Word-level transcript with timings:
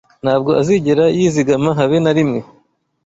ntabwo 0.23 0.49
azigera 0.61 1.05
yizigama 1.17 1.69
habe 1.79 1.97
narimwe 2.03 2.39